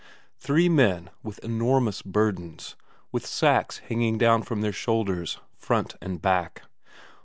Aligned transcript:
Three 0.39 0.67
men 0.67 1.11
with 1.21 1.37
enormous 1.43 2.01
burdens, 2.01 2.75
with 3.11 3.23
sacks 3.23 3.77
hanging 3.77 4.17
down 4.17 4.41
from 4.41 4.61
their 4.61 4.73
shoulders, 4.73 5.37
front 5.59 5.93
and 6.01 6.19
back. 6.19 6.63